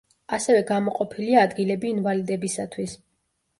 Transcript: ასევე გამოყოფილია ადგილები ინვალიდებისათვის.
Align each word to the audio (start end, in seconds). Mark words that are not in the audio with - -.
ასევე 0.37 0.63
გამოყოფილია 0.69 1.45
ადგილები 1.49 1.93
ინვალიდებისათვის. 1.99 2.99